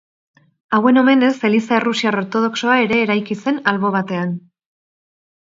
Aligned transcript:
Hauen 0.77 0.95
omenez 1.01 1.29
eliza 1.49 1.75
errusiar 1.81 2.17
ortodoxoa 2.23 2.79
ere 2.87 2.99
eraiki 3.09 3.39
zen 3.45 3.61
albo 3.75 3.93
batean. 3.99 4.35